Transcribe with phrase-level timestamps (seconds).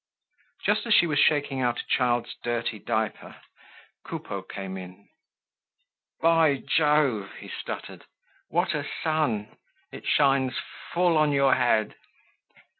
[0.65, 3.35] Just as she was shaking out a child's dirty diaper,
[4.03, 5.09] Coupeau came in.
[6.21, 8.05] "By Jove!" he stuttered,
[8.49, 9.59] "what a sun!
[9.91, 10.55] It shines
[10.91, 11.93] full on your head!"